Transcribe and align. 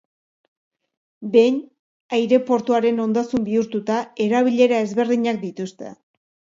Behin 1.35 1.59
aireportuaren 2.19 3.05
ondasun 3.07 3.47
bihurtuta, 3.53 4.01
erabilera 4.29 4.85
ezberdinak 4.91 5.43
dituzte. 5.49 5.99